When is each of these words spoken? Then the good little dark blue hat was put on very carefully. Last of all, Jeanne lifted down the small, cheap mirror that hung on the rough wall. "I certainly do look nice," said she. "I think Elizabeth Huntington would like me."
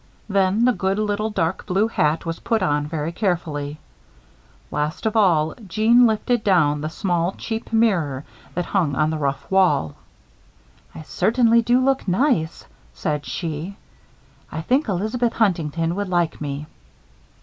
Then 0.27 0.65
the 0.65 0.71
good 0.73 0.97
little 0.97 1.29
dark 1.29 1.67
blue 1.67 1.87
hat 1.87 2.25
was 2.25 2.39
put 2.39 2.63
on 2.63 2.87
very 2.87 3.11
carefully. 3.11 3.77
Last 4.71 5.05
of 5.05 5.15
all, 5.15 5.53
Jeanne 5.67 6.07
lifted 6.07 6.43
down 6.43 6.81
the 6.81 6.89
small, 6.89 7.33
cheap 7.33 7.71
mirror 7.71 8.23
that 8.55 8.65
hung 8.65 8.95
on 8.95 9.11
the 9.11 9.19
rough 9.19 9.45
wall. 9.51 9.93
"I 10.95 11.03
certainly 11.03 11.61
do 11.61 11.79
look 11.79 12.07
nice," 12.07 12.65
said 12.95 13.27
she. 13.27 13.75
"I 14.51 14.61
think 14.61 14.87
Elizabeth 14.87 15.33
Huntington 15.33 15.93
would 15.93 16.09
like 16.09 16.41
me." 16.41 16.65